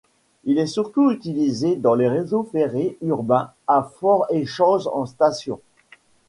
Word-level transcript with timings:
Il 0.45 0.57
est 0.57 0.65
surtout 0.65 1.11
utilisé 1.11 1.75
dans 1.75 1.93
les 1.93 2.07
réseaux 2.09 2.41
ferrés 2.51 2.97
urbains 3.03 3.51
à 3.67 3.83
forts 3.83 4.25
échanges 4.31 4.87
en 4.87 5.05
station. 5.05 5.59